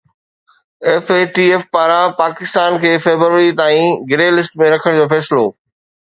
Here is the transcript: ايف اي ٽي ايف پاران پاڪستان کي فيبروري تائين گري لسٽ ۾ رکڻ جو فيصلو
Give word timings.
ايف 0.91 1.05
اي 1.15 1.21
ٽي 1.33 1.43
ايف 1.51 1.65
پاران 1.75 2.07
پاڪستان 2.21 2.71
کي 2.85 2.93
فيبروري 3.03 3.51
تائين 3.59 4.01
گري 4.13 4.27
لسٽ 4.39 4.57
۾ 4.63 4.71
رکڻ 4.75 4.97
جو 5.01 5.05
فيصلو 5.13 5.43